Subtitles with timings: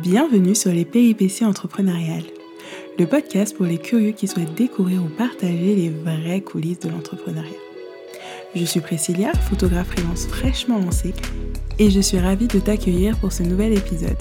[0.00, 2.24] Bienvenue sur les péripéties entrepreneuriales,
[2.98, 7.50] le podcast pour les curieux qui souhaitent découvrir ou partager les vraies coulisses de l'entrepreneuriat.
[8.54, 11.12] Je suis Priscilla, photographe freelance fraîchement lancée,
[11.78, 14.16] et je suis ravie de t'accueillir pour ce nouvel épisode.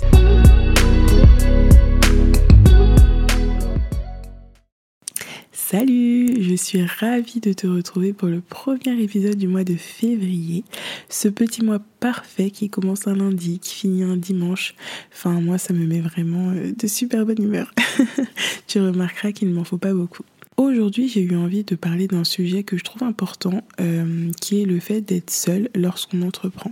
[5.71, 10.65] Salut, je suis ravie de te retrouver pour le premier épisode du mois de février,
[11.07, 14.75] ce petit mois parfait qui commence un lundi, qui finit un dimanche.
[15.13, 17.73] Enfin, moi, ça me met vraiment euh, de super bonne humeur.
[18.67, 20.25] tu remarqueras qu'il ne m'en faut pas beaucoup.
[20.61, 24.65] Aujourd'hui, j'ai eu envie de parler d'un sujet que je trouve important, euh, qui est
[24.65, 26.69] le fait d'être seul lorsqu'on entreprend.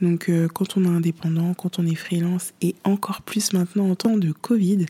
[0.00, 3.96] Donc euh, quand on est indépendant, quand on est freelance et encore plus maintenant en
[3.96, 4.86] temps de Covid,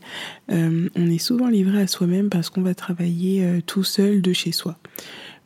[0.51, 4.51] euh, on est souvent livré à soi-même parce qu'on va travailler tout seul de chez
[4.51, 4.77] soi.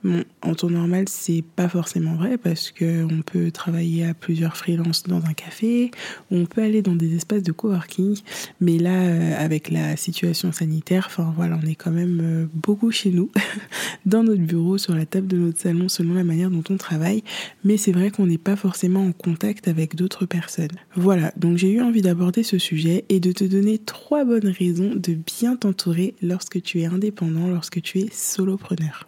[0.03, 4.57] Bon, en temps normal, c'est pas forcément vrai parce que on peut travailler à plusieurs
[4.57, 5.91] freelances dans un café,
[6.31, 8.17] on peut aller dans des espaces de coworking,
[8.59, 12.89] mais là, euh, avec la situation sanitaire, enfin voilà, on est quand même euh, beaucoup
[12.89, 13.29] chez nous,
[14.07, 17.23] dans notre bureau, sur la table de notre salon, selon la manière dont on travaille,
[17.63, 20.71] mais c'est vrai qu'on n'est pas forcément en contact avec d'autres personnes.
[20.95, 24.95] Voilà, donc j'ai eu envie d'aborder ce sujet et de te donner trois bonnes raisons
[24.95, 29.07] de bien t'entourer lorsque tu es indépendant, lorsque tu es solopreneur.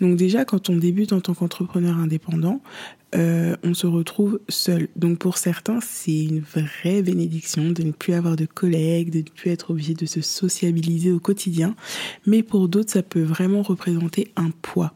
[0.00, 2.60] Donc déjà, quand on débute en tant qu'entrepreneur indépendant,
[3.14, 4.88] euh, on se retrouve seul.
[4.96, 9.22] Donc pour certains, c'est une vraie bénédiction de ne plus avoir de collègues, de ne
[9.22, 11.74] plus être obligé de se sociabiliser au quotidien.
[12.26, 14.92] Mais pour d'autres, ça peut vraiment représenter un poids.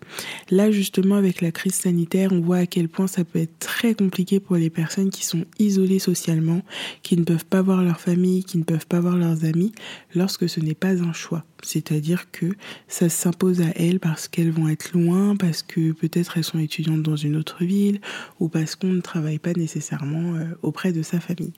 [0.51, 3.95] Là, justement, avec la crise sanitaire, on voit à quel point ça peut être très
[3.95, 6.61] compliqué pour les personnes qui sont isolées socialement,
[7.03, 9.73] qui ne peuvent pas voir leur famille, qui ne peuvent pas voir leurs amis,
[10.15, 11.45] lorsque ce n'est pas un choix.
[11.63, 12.47] C'est-à-dire que
[12.89, 17.03] ça s'impose à elles parce qu'elles vont être loin, parce que peut-être elles sont étudiantes
[17.03, 18.01] dans une autre ville,
[18.41, 21.53] ou parce qu'on ne travaille pas nécessairement euh, auprès de sa famille.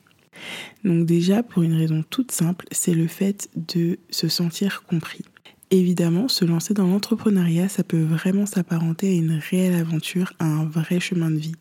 [0.85, 5.25] Donc déjà, pour une raison toute simple, c'est le fait de se sentir compris.
[5.75, 10.65] Évidemment, se lancer dans l'entrepreneuriat, ça peut vraiment s'apparenter à une réelle aventure, à un
[10.65, 11.57] vrai chemin de vie.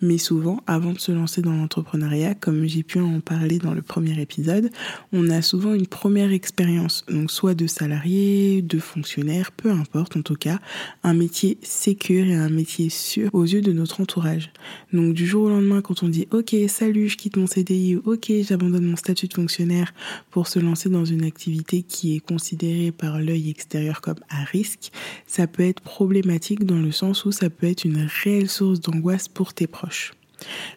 [0.00, 3.80] Mais souvent, avant de se lancer dans l'entrepreneuriat, comme j'ai pu en parler dans le
[3.80, 4.70] premier épisode,
[5.12, 10.22] on a souvent une première expérience, donc soit de salarié, de fonctionnaire, peu importe en
[10.22, 10.58] tout cas,
[11.04, 14.50] un métier sécure et un métier sûr aux yeux de notre entourage.
[14.92, 18.32] Donc du jour au lendemain, quand on dit OK, salut, je quitte mon CDI, OK,
[18.42, 19.94] j'abandonne mon statut de fonctionnaire
[20.32, 24.90] pour se lancer dans une activité qui est considérée par l'œil extérieur comme à risque,
[25.26, 29.28] ça peut être problématique dans le sens où ça peut être une réelle source d'angoisse
[29.28, 30.12] pour tes proches.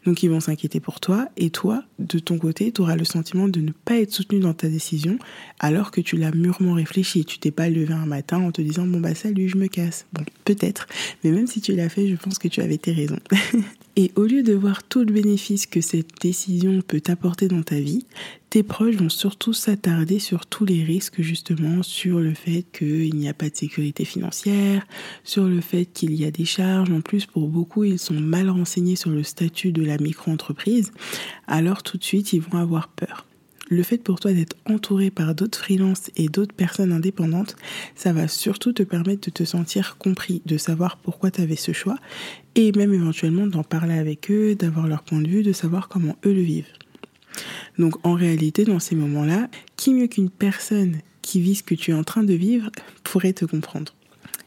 [0.06, 3.48] Donc ils vont s'inquiéter pour toi et toi, de ton côté, tu auras le sentiment
[3.48, 5.18] de ne pas être soutenu dans ta décision
[5.60, 7.26] alors que tu l'as mûrement réfléchi.
[7.26, 10.06] Tu t'es pas levé un matin en te disant bon bah salut, je me casse.
[10.14, 10.88] Bon, peut-être,
[11.24, 13.20] mais même si tu l'as fait, je pense que tu avais tes raisons.
[13.98, 17.80] Et au lieu de voir tout le bénéfice que cette décision peut t'apporter dans ta
[17.80, 18.06] vie,
[18.50, 23.30] tes proches vont surtout s'attarder sur tous les risques justement, sur le fait qu'il n'y
[23.30, 24.86] a pas de sécurité financière,
[25.24, 26.92] sur le fait qu'il y a des charges.
[26.92, 30.92] En plus, pour beaucoup, ils sont mal renseignés sur le statut de la micro-entreprise.
[31.48, 33.26] Alors tout de suite, ils vont avoir peur
[33.70, 37.56] le fait pour toi d'être entouré par d'autres freelances et d'autres personnes indépendantes,
[37.96, 41.72] ça va surtout te permettre de te sentir compris, de savoir pourquoi tu avais ce
[41.72, 41.98] choix
[42.56, 46.16] et même éventuellement d'en parler avec eux, d'avoir leur point de vue, de savoir comment
[46.26, 46.72] eux le vivent.
[47.78, 51.92] Donc en réalité, dans ces moments-là, qui mieux qu'une personne qui vit ce que tu
[51.92, 52.70] es en train de vivre
[53.04, 53.94] pourrait te comprendre?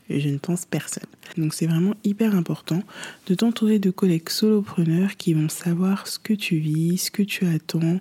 [0.08, 1.04] Je ne pense personne.
[1.36, 2.82] Donc c'est vraiment hyper important
[3.26, 7.46] de t'entourer de collègues solopreneurs qui vont savoir ce que tu vis, ce que tu
[7.46, 8.00] attends,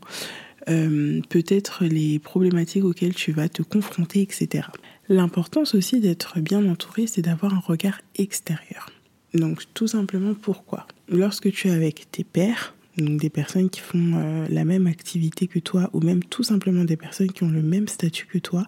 [0.70, 4.68] euh, peut-être les problématiques auxquelles tu vas te confronter, etc.
[5.10, 8.90] L'importance aussi d'être bien entouré, c'est d'avoir un regard extérieur.
[9.34, 10.88] Donc tout simplement pourquoi?
[11.10, 15.48] Lorsque tu es avec tes pairs, donc des personnes qui font euh, la même activité
[15.48, 18.66] que toi, ou même tout simplement des personnes qui ont le même statut que toi,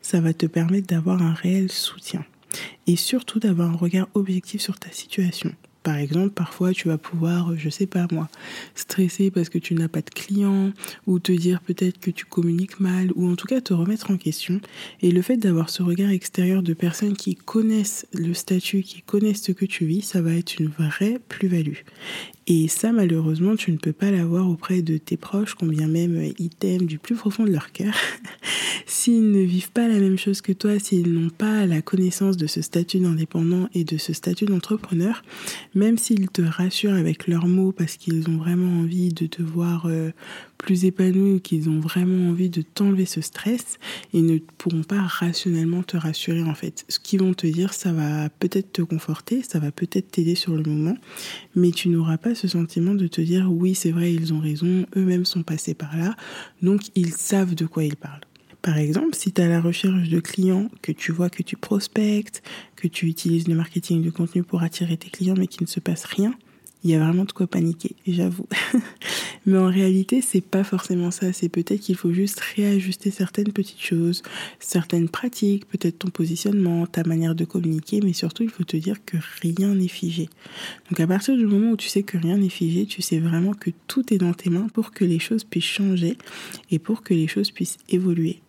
[0.00, 2.24] ça va te permettre d'avoir un réel soutien.
[2.86, 5.52] Et surtout d'avoir un regard objectif sur ta situation.
[5.86, 8.28] Par exemple, parfois tu vas pouvoir, je sais pas moi,
[8.74, 10.72] stresser parce que tu n'as pas de clients
[11.06, 14.16] ou te dire peut-être que tu communiques mal ou en tout cas te remettre en
[14.16, 14.60] question.
[15.00, 19.44] Et le fait d'avoir ce regard extérieur de personnes qui connaissent le statut, qui connaissent
[19.44, 21.84] ce que tu vis, ça va être une vraie plus-value.
[22.48, 26.50] Et ça, malheureusement, tu ne peux pas l'avoir auprès de tes proches, combien même ils
[26.50, 27.94] t'aiment du plus profond de leur cœur.
[28.86, 32.46] s'ils ne vivent pas la même chose que toi, s'ils n'ont pas la connaissance de
[32.46, 35.24] ce statut d'indépendant et de ce statut d'entrepreneur,
[35.76, 39.86] même s'ils te rassurent avec leurs mots parce qu'ils ont vraiment envie de te voir
[39.86, 40.10] euh,
[40.56, 43.78] plus épanoui ou qu'ils ont vraiment envie de t'enlever ce stress,
[44.12, 46.86] ils ne pourront pas rationnellement te rassurer en fait.
[46.88, 50.54] Ce qu'ils vont te dire, ça va peut-être te conforter, ça va peut-être t'aider sur
[50.54, 50.96] le moment,
[51.54, 54.86] mais tu n'auras pas ce sentiment de te dire oui c'est vrai, ils ont raison,
[54.96, 56.16] eux-mêmes sont passés par là,
[56.62, 58.25] donc ils savent de quoi ils parlent.
[58.66, 62.42] Par exemple, si tu as la recherche de clients, que tu vois que tu prospectes,
[62.74, 65.78] que tu utilises le marketing de contenu pour attirer tes clients mais qu'il ne se
[65.78, 66.34] passe rien,
[66.82, 68.48] il y a vraiment de quoi paniquer, j'avoue.
[69.46, 71.32] Mais en réalité, c'est pas forcément ça.
[71.32, 74.22] C'est peut-être qu'il faut juste réajuster certaines petites choses,
[74.58, 78.96] certaines pratiques, peut-être ton positionnement, ta manière de communiquer, mais surtout, il faut te dire
[79.04, 80.28] que rien n'est figé.
[80.90, 83.54] Donc, à partir du moment où tu sais que rien n'est figé, tu sais vraiment
[83.54, 86.18] que tout est dans tes mains pour que les choses puissent changer
[86.70, 88.40] et pour que les choses puissent évoluer.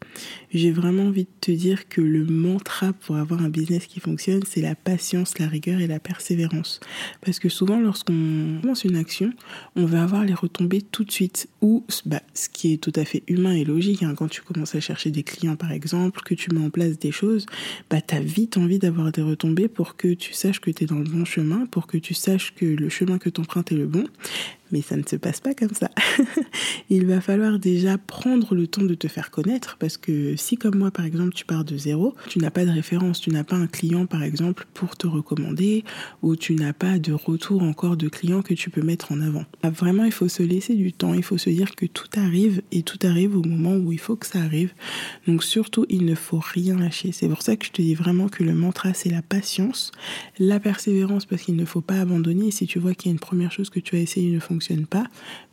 [0.54, 4.42] J'ai vraiment envie de te dire que le mantra pour avoir un business qui fonctionne,
[4.48, 6.80] c'est la patience, la rigueur et la persévérance.
[7.22, 9.32] Parce que souvent, lorsqu'on lance une action,
[9.76, 11.48] on va avoir les retombées tout de suite.
[11.62, 14.75] Ou, bah, ce qui est tout à fait humain et logique, hein, quand tu commences
[14.75, 17.45] à chercher des clients par exemple, que tu mets en place des choses,
[17.89, 20.88] bah, tu as vite envie d'avoir des retombées pour que tu saches que tu es
[20.88, 23.75] dans le bon chemin, pour que tu saches que le chemin que tu empruntes est
[23.75, 24.06] le bon.
[24.72, 25.90] Mais ça ne se passe pas comme ça.
[26.90, 30.78] Il va falloir déjà prendre le temps de te faire connaître parce que si comme
[30.78, 33.56] moi par exemple tu pars de zéro, tu n'as pas de référence, tu n'as pas
[33.56, 35.84] un client par exemple pour te recommander
[36.22, 39.46] ou tu n'as pas de retour encore de clients que tu peux mettre en avant.
[39.64, 42.62] Ah, vraiment il faut se laisser du temps, il faut se dire que tout arrive
[42.72, 44.74] et tout arrive au moment où il faut que ça arrive.
[45.28, 47.12] Donc surtout il ne faut rien lâcher.
[47.12, 49.92] C'est pour ça que je te dis vraiment que le mantra c'est la patience,
[50.40, 52.48] la persévérance parce qu'il ne faut pas abandonner.
[52.48, 54.40] Et si tu vois qu'il y a une première chose que tu as essayé de
[54.57, 55.06] fonctionne pas,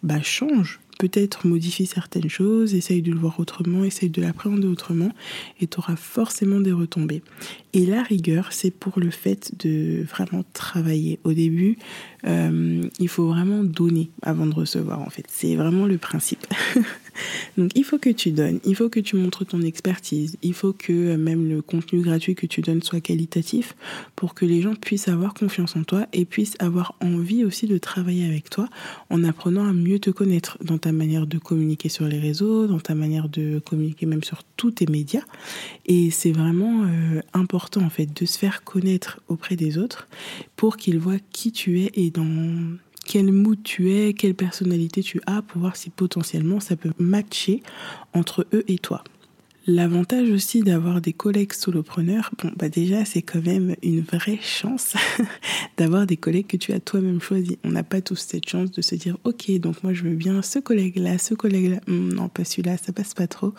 [0.02, 0.80] bah change.
[0.98, 5.10] Peut-être modifie certaines choses, essaye de le voir autrement, essaye de l'appréhender autrement,
[5.60, 7.22] et tu auras forcément des retombées.
[7.72, 11.18] Et la rigueur, c'est pour le fait de vraiment travailler.
[11.24, 11.76] Au début,
[12.26, 15.26] euh, il faut vraiment donner avant de recevoir, en fait.
[15.28, 16.46] C'est vraiment le principe.
[17.58, 20.72] Donc il faut que tu donnes, il faut que tu montres ton expertise, il faut
[20.72, 23.74] que euh, même le contenu gratuit que tu donnes soit qualitatif
[24.16, 27.78] pour que les gens puissent avoir confiance en toi et puissent avoir envie aussi de
[27.78, 28.68] travailler avec toi
[29.10, 32.80] en apprenant à mieux te connaître dans ta manière de communiquer sur les réseaux, dans
[32.80, 35.24] ta manière de communiquer même sur tous tes médias.
[35.86, 40.08] Et c'est vraiment euh, important en fait de se faire connaître auprès des autres
[40.56, 42.24] pour qu'ils voient qui tu es et dans
[43.04, 47.62] quel mood tu es, quelle personnalité tu as pour voir si potentiellement ça peut matcher
[48.12, 49.04] entre eux et toi.
[49.66, 54.92] L'avantage aussi d'avoir des collègues solopreneurs, bon bah déjà c'est quand même une vraie chance
[55.78, 57.58] d'avoir des collègues que tu as toi-même choisi.
[57.64, 60.42] On n'a pas tous cette chance de se dire ok donc moi je veux bien
[60.42, 63.54] ce collègue-là, ce collègue-là, hmm, non pas celui-là, ça passe pas trop.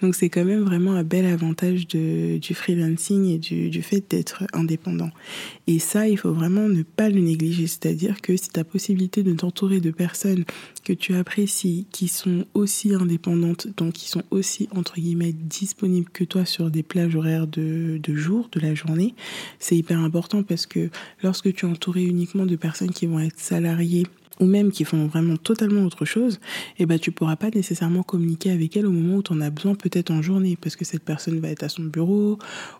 [0.00, 4.02] Donc c'est quand même vraiment un bel avantage de, du freelancing et du, du fait
[4.08, 5.10] d'être indépendant.
[5.66, 9.22] Et ça il faut vraiment ne pas le négliger, c'est-à-dire que si tu as possibilité
[9.22, 10.46] de t'entourer de personnes
[10.84, 16.24] que tu apprécies, qui sont aussi indépendantes, donc qui sont aussi entre guillemets disponible que
[16.24, 19.14] toi sur des plages horaires de, de jour, de la journée,
[19.58, 20.90] c'est hyper important parce que
[21.22, 24.06] lorsque tu es entouré uniquement de personnes qui vont être salariées
[24.40, 26.40] ou même qui font vraiment totalement autre chose,
[26.78, 29.50] eh ben tu pourras pas nécessairement communiquer avec elle au moment où tu en as
[29.50, 32.38] besoin peut-être en journée parce que cette personne va être à son bureau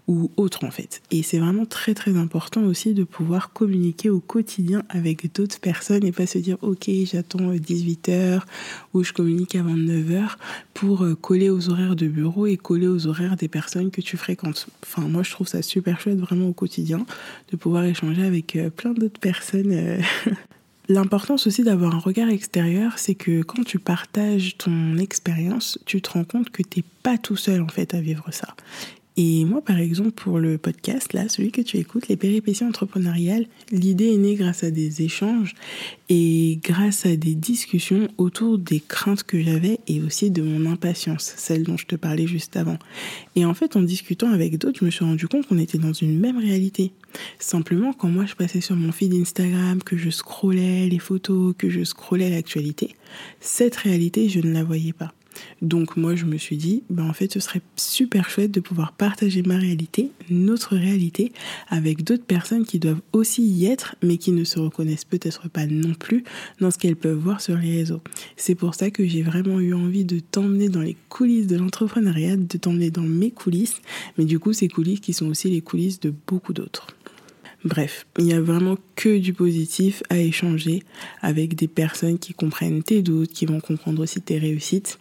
[0.09, 1.03] ou autre en fait.
[1.11, 6.05] Et c'est vraiment très très important aussi de pouvoir communiquer au quotidien avec d'autres personnes
[6.05, 8.39] et pas se dire OK, j'attends 18h euh,
[8.95, 10.37] ou je communique avant 9h
[10.73, 14.17] pour euh, coller aux horaires de bureau et coller aux horaires des personnes que tu
[14.17, 14.69] fréquentes.
[14.83, 17.05] Enfin, moi je trouve ça super chouette vraiment au quotidien
[17.53, 20.01] de pouvoir échanger avec euh, plein d'autres personnes
[20.90, 26.10] L'importance aussi d'avoir un regard extérieur, c'est que quand tu partages ton expérience, tu te
[26.10, 28.56] rends compte que tu n'es pas tout seul en fait à vivre ça.
[29.23, 33.45] Et moi, par exemple, pour le podcast, là, celui que tu écoutes, les péripéties entrepreneuriales,
[33.71, 35.55] l'idée est née grâce à des échanges
[36.09, 41.35] et grâce à des discussions autour des craintes que j'avais et aussi de mon impatience,
[41.37, 42.79] celle dont je te parlais juste avant.
[43.37, 45.93] Et en fait, en discutant avec d'autres, je me suis rendu compte qu'on était dans
[45.93, 46.91] une même réalité.
[47.39, 51.69] Simplement, quand moi je passais sur mon feed Instagram, que je scrollais les photos, que
[51.69, 52.95] je scrollais l'actualité,
[53.41, 55.12] cette réalité, je ne la voyais pas.
[55.62, 58.92] Donc moi je me suis dit, ben en fait ce serait super chouette de pouvoir
[58.92, 61.33] partager ma réalité, notre réalité,
[61.69, 65.66] avec d'autres personnes qui doivent aussi y être, mais qui ne se reconnaissent peut-être pas
[65.66, 66.25] non plus
[66.61, 68.00] dans ce qu'elles peuvent voir sur les réseaux.
[68.37, 72.37] C'est pour ça que j'ai vraiment eu envie de t'emmener dans les coulisses de l'entrepreneuriat,
[72.37, 73.80] de t'emmener dans mes coulisses,
[74.19, 76.87] mais du coup ces coulisses qui sont aussi les coulisses de beaucoup d'autres.
[77.64, 80.83] Bref, il n'y a vraiment que du positif à échanger
[81.21, 84.99] avec des personnes qui comprennent tes doutes, qui vont comprendre aussi tes réussites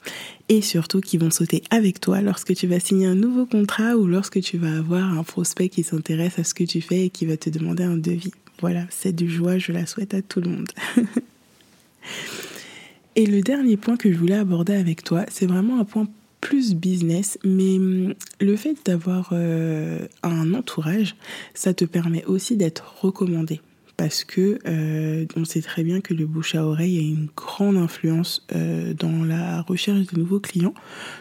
[0.49, 4.07] et surtout qui vont sauter avec toi lorsque tu vas signer un nouveau contrat ou
[4.07, 7.25] lorsque tu vas avoir un prospect qui s'intéresse à ce que tu fais et qui
[7.25, 8.33] va te demander un devis.
[8.59, 10.69] Voilà, c'est du joie, je la souhaite à tout le monde.
[13.15, 16.09] et le dernier point que je voulais aborder avec toi, c'est vraiment un point
[16.41, 21.15] plus business, mais hum, le fait d'avoir euh, un entourage,
[21.53, 23.61] ça te permet aussi d'être recommandé
[23.99, 27.75] parce que euh, on sait très bien que le bouche à oreille a une grande
[27.75, 30.73] influence euh, dans la recherche de nouveaux clients,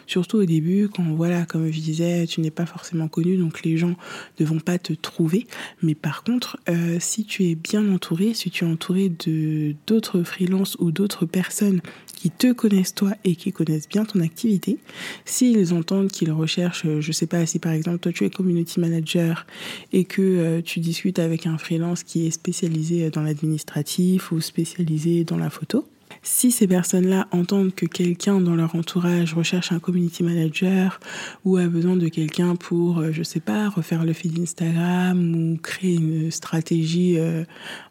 [0.07, 3.77] surtout au début quand voilà, comme je disais, tu n'es pas forcément connu, donc les
[3.77, 3.97] gens
[4.39, 5.49] ne vont pas te trouver.
[5.83, 10.23] Mais par contre, euh, si tu es bien entouré, si tu es entouré de d'autres
[10.23, 11.81] freelances ou d'autres personnes
[12.15, 14.79] qui te connaissent toi et qui connaissent bien ton activité,
[15.25, 19.47] s'ils entendent qu'ils recherchent, je sais pas, si par exemple toi tu es community manager
[19.93, 22.68] et que tu discutes avec un freelance qui est spécialisé
[23.11, 25.87] dans l'administratif ou spécialisé dans la photo.
[26.23, 31.01] Si ces personnes-là entendent que quelqu'un dans leur entourage recherche un community manager
[31.45, 35.57] ou a besoin de quelqu'un pour, euh, je sais pas, refaire le feed Instagram ou
[35.59, 37.45] créer une stratégie euh,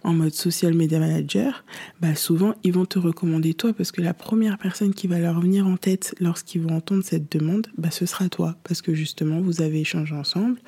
[0.04, 1.64] en mode social media manager,
[2.02, 5.40] bah souvent ils vont te recommander toi parce que la première personne qui va leur
[5.40, 9.42] venir en tête lorsqu'ils vont entendre cette demande, bah ce sera toi parce que justement
[9.42, 10.60] vous avez échangé ensemble,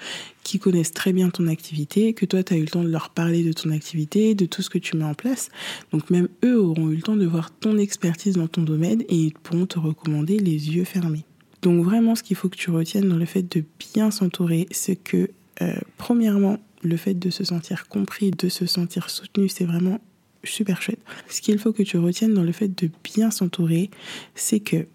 [0.50, 3.12] qui connaissent très bien ton activité, que toi tu as eu le temps de leur
[3.12, 5.50] parler de ton activité, de tout ce que tu mets en place.
[5.92, 9.16] Donc même eux auront eu le temps de voir ton expertise dans ton domaine et
[9.16, 11.24] ils pourront te recommander les yeux fermés.
[11.62, 13.64] Donc vraiment ce qu'il faut que tu retiennes dans le fait de
[13.94, 15.30] bien s'entourer, c'est que
[15.62, 20.00] euh, premièrement, le fait de se sentir compris, de se sentir soutenu, c'est vraiment
[20.44, 21.02] super chouette.
[21.30, 23.92] Ce qu'il faut que tu retiennes dans le fait de bien s'entourer,
[24.34, 24.88] c'est que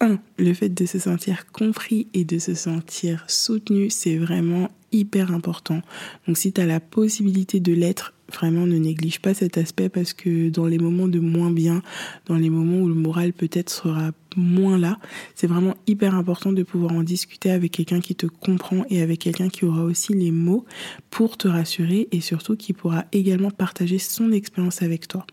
[0.00, 5.32] un, le fait de se sentir compris et de se sentir soutenu, c'est vraiment hyper
[5.32, 5.80] important.
[6.26, 10.12] Donc si tu as la possibilité de l'être, vraiment ne néglige pas cet aspect parce
[10.12, 11.82] que dans les moments de moins bien,
[12.26, 14.98] dans les moments où le moral peut-être sera moins là,
[15.34, 19.20] c'est vraiment hyper important de pouvoir en discuter avec quelqu'un qui te comprend et avec
[19.20, 20.64] quelqu'un qui aura aussi les mots
[21.10, 25.26] pour te rassurer et surtout qui pourra également partager son expérience avec toi.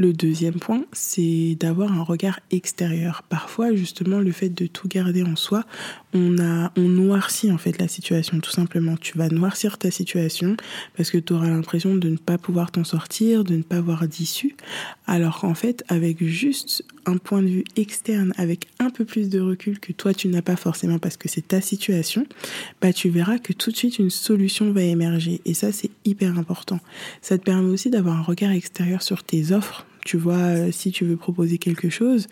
[0.00, 3.24] Le deuxième point, c'est d'avoir un regard extérieur.
[3.28, 5.64] Parfois, justement, le fait de tout garder en soi,
[6.14, 8.96] on a, on noircit en fait la situation, tout simplement.
[8.96, 10.56] Tu vas noircir ta situation
[10.96, 14.06] parce que tu auras l'impression de ne pas pouvoir t'en sortir, de ne pas avoir
[14.06, 14.54] d'issue.
[15.08, 19.40] Alors qu'en fait, avec juste un point de vue externe, avec un peu plus de
[19.40, 22.24] recul que toi tu n'as pas forcément parce que c'est ta situation,
[22.80, 25.40] bah tu verras que tout de suite une solution va émerger.
[25.44, 26.78] Et ça, c'est hyper important.
[27.20, 30.90] Ça te permet aussi d'avoir un regard extérieur sur tes offres tu vois, euh, si
[30.90, 32.28] tu veux proposer quelque chose,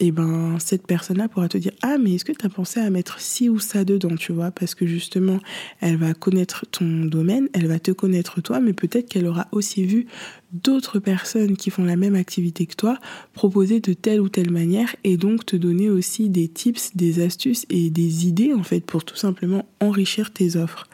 [0.00, 2.80] et eh ben cette personne-là pourra te dire ah mais est-ce que tu as pensé
[2.80, 5.38] à mettre ci ou ça dedans, tu vois, parce que justement
[5.80, 9.84] elle va connaître ton domaine, elle va te connaître toi, mais peut-être qu'elle aura aussi
[9.84, 10.06] vu
[10.52, 12.96] d'autres personnes qui font la même activité que toi
[13.34, 17.66] proposer de telle ou telle manière et donc te donner aussi des tips, des astuces
[17.68, 20.88] et des idées en fait pour tout simplement enrichir tes offres.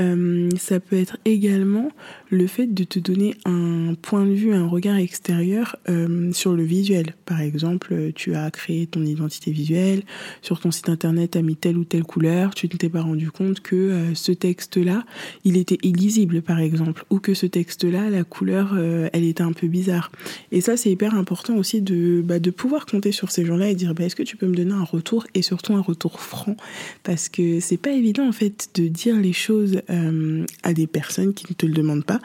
[0.00, 1.88] Euh, ça peut être également
[2.34, 6.62] le fait de te donner un point de vue, un regard extérieur euh, sur le
[6.62, 7.14] visuel.
[7.24, 10.02] Par exemple, tu as créé ton identité visuelle,
[10.42, 13.02] sur ton site internet, tu as mis telle ou telle couleur, tu ne t'es pas
[13.02, 15.04] rendu compte que euh, ce texte-là,
[15.44, 18.76] il était illisible, par exemple, ou que ce texte-là, la couleur,
[19.12, 20.10] elle était un peu bizarre.
[20.50, 23.94] Et ça, c'est hyper important aussi de, bah, pouvoir compter sur ces gens-là et dire,
[23.94, 26.56] bah, est-ce que tu peux me donner un retour et surtout un retour franc?
[27.02, 31.34] Parce que c'est pas évident, en fait, de dire les choses euh, à des personnes
[31.34, 32.20] qui ne te le demandent pas.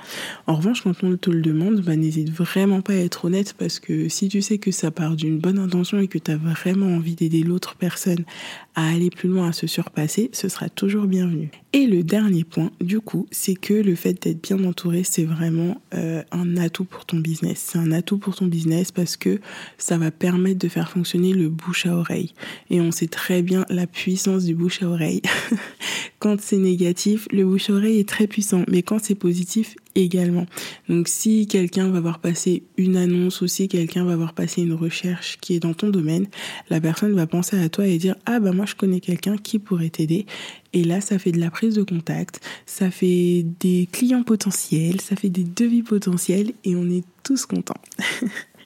[0.48, 3.80] En revanche, quand on te le demande, bah, n'hésite vraiment pas à être honnête parce
[3.80, 6.88] que si tu sais que ça part d'une bonne intention et que tu as vraiment
[6.88, 8.24] envie d'aider l'autre personne
[8.76, 11.52] à aller plus loin, à se surpasser, ce sera toujours bienvenu.
[11.74, 15.82] Et le dernier point, du coup, c'est que le fait d'être bien entouré, c'est vraiment
[15.94, 17.64] euh, un atout pour ton business.
[17.72, 19.40] C'est un atout pour ton business parce que
[19.78, 22.34] ça va permettre de faire fonctionner le bouche à oreille.
[22.70, 25.22] Et on sait très bien la puissance du bouche à oreille.
[26.20, 30.46] quand c'est négatif, le bouche à oreille est très puissant, mais quand c'est positif, également.
[30.88, 34.74] Donc si quelqu'un va voir passer une annonce ou si quelqu'un va voir passer une
[34.74, 36.28] recherche qui est dans ton domaine,
[36.70, 39.60] la personne va penser à toi et dire ah bah moi je connais quelqu'un qui
[39.60, 40.26] pourrait t'aider.
[40.74, 45.16] Et là ça fait de la prise de contact, ça fait des clients potentiels, ça
[45.16, 47.82] fait des devis potentiels et on est tous contents.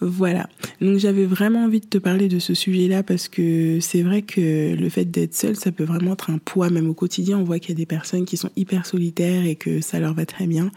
[0.00, 0.48] Voilà.
[0.80, 4.74] Donc j'avais vraiment envie de te parler de ce sujet-là parce que c'est vrai que
[4.74, 7.38] le fait d'être seul, ça peut vraiment être un poids même au quotidien.
[7.38, 10.12] On voit qu'il y a des personnes qui sont hyper solitaires et que ça leur
[10.12, 10.70] va très bien,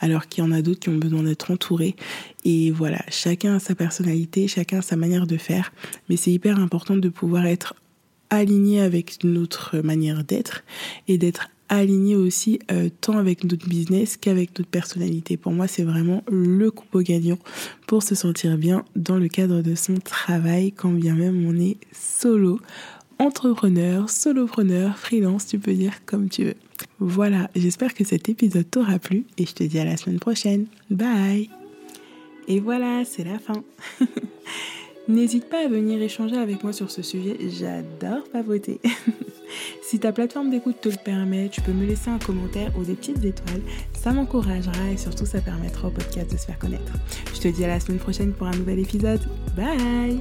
[0.00, 1.96] alors qu'il y en a d'autres qui ont besoin d'être entourés.
[2.44, 5.72] Et voilà, chacun a sa personnalité, chacun a sa manière de faire,
[6.08, 7.74] mais c'est hyper important de pouvoir être
[8.28, 10.64] aligné avec notre manière d'être
[11.08, 15.36] et d'être aligné aussi euh, tant avec notre business qu'avec notre personnalité.
[15.36, 17.38] Pour moi, c'est vraiment le coupeau gagnant
[17.86, 21.78] pour se sentir bien dans le cadre de son travail, quand bien même on est
[21.92, 22.60] solo,
[23.18, 26.56] entrepreneur, solopreneur, freelance, tu peux dire comme tu veux.
[26.98, 30.66] Voilà, j'espère que cet épisode t'aura plu et je te dis à la semaine prochaine.
[30.90, 31.50] Bye
[32.48, 33.64] Et voilà, c'est la fin.
[35.08, 38.80] N'hésite pas à venir échanger avec moi sur ce sujet, j'adore pavoter.
[39.86, 42.94] si ta plateforme d'écoute te le permet, tu peux me laisser un commentaire ou des
[42.94, 43.62] petites étoiles,
[43.92, 46.92] ça m'encouragera et surtout ça permettra au podcast de se faire connaître.
[47.32, 49.20] Je te dis à la semaine prochaine pour un nouvel épisode.
[49.54, 50.20] Bye